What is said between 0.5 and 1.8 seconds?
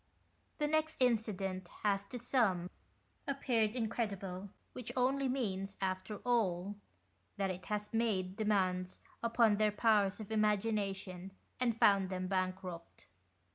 The next incident